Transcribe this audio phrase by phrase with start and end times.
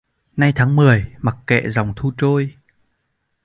[0.37, 2.53] Nay tháng mười, mặc kệ dòng thu trôi